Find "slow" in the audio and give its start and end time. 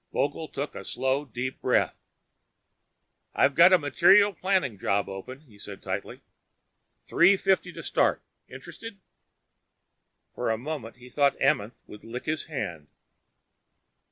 0.83-1.25